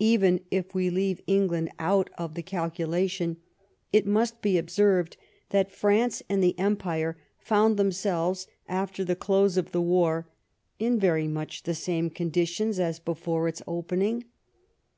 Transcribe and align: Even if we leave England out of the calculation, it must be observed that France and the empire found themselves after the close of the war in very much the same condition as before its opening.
Even 0.00 0.40
if 0.50 0.74
we 0.74 0.88
leave 0.88 1.20
England 1.26 1.70
out 1.78 2.08
of 2.16 2.32
the 2.32 2.42
calculation, 2.42 3.36
it 3.92 4.06
must 4.06 4.40
be 4.40 4.56
observed 4.56 5.18
that 5.50 5.70
France 5.70 6.22
and 6.26 6.42
the 6.42 6.58
empire 6.58 7.18
found 7.38 7.76
themselves 7.76 8.46
after 8.66 9.04
the 9.04 9.14
close 9.14 9.58
of 9.58 9.72
the 9.72 9.82
war 9.82 10.26
in 10.78 10.98
very 10.98 11.28
much 11.28 11.64
the 11.64 11.74
same 11.74 12.08
condition 12.08 12.70
as 12.80 12.98
before 12.98 13.46
its 13.46 13.60
opening. 13.66 14.24